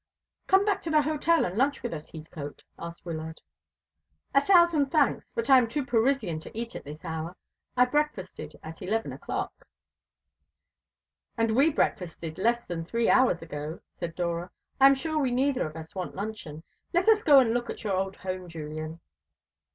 "Come 0.47 0.65
back 0.65 0.81
to 0.81 0.89
the 0.89 1.03
hotel 1.03 1.45
and 1.45 1.55
lunch 1.55 1.83
with 1.83 1.93
us, 1.93 2.09
Heathcote," 2.09 2.63
asked 2.79 3.05
Wyllard. 3.05 3.39
"A 4.33 4.41
thousand 4.41 4.87
thanks; 4.91 5.29
but 5.35 5.47
I 5.47 5.59
am 5.59 5.67
too 5.69 5.85
Parisian 5.85 6.39
to 6.39 6.57
eat 6.57 6.75
at 6.75 6.83
this 6.85 7.05
hour. 7.05 7.35
I 7.77 7.85
breakfasted 7.85 8.55
at 8.63 8.81
eleven 8.81 9.13
o'clock." 9.13 9.67
"And 11.37 11.55
we 11.55 11.69
breakfasted 11.69 12.39
less 12.39 12.65
than 12.65 12.83
three 12.83 13.11
hours 13.11 13.43
ago," 13.43 13.79
said 13.99 14.15
Dora. 14.15 14.49
"I 14.79 14.87
am 14.87 14.95
sure 14.95 15.19
we 15.19 15.29
neither 15.29 15.67
of 15.67 15.75
us 15.75 15.93
want 15.93 16.15
luncheon. 16.15 16.63
Let 16.95 17.07
us 17.07 17.21
go 17.21 17.37
and 17.37 17.53
look 17.53 17.69
at 17.69 17.83
your 17.83 17.93
old 17.93 18.15
home, 18.15 18.49
Julian." 18.49 19.01